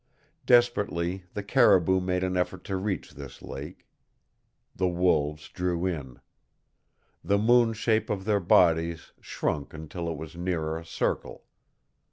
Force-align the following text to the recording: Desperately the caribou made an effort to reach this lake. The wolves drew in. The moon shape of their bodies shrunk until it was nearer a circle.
Desperately 0.47 1.25
the 1.35 1.43
caribou 1.43 1.99
made 1.99 2.23
an 2.23 2.35
effort 2.35 2.63
to 2.63 2.75
reach 2.75 3.11
this 3.11 3.39
lake. 3.43 3.87
The 4.75 4.87
wolves 4.87 5.47
drew 5.49 5.85
in. 5.85 6.19
The 7.23 7.37
moon 7.37 7.73
shape 7.73 8.09
of 8.09 8.25
their 8.25 8.39
bodies 8.39 9.11
shrunk 9.21 9.75
until 9.75 10.09
it 10.09 10.17
was 10.17 10.35
nearer 10.35 10.75
a 10.79 10.85
circle. 10.87 11.43